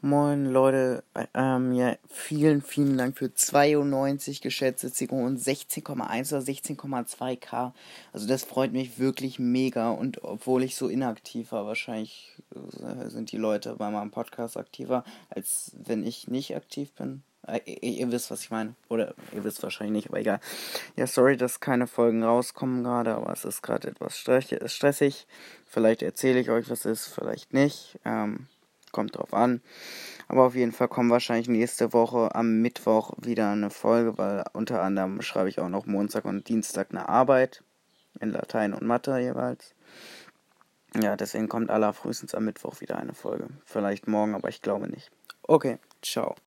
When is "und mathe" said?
38.74-39.18